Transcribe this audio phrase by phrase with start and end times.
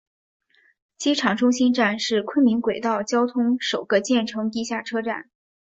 [0.97, 5.29] 机场中心站是昆明轨道交通首个建成地下车站。